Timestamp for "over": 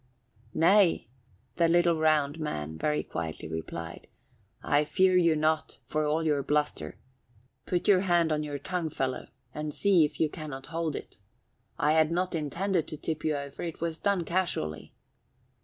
13.35-13.61